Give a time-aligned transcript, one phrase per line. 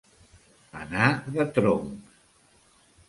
[0.79, 2.19] Anar de tronc.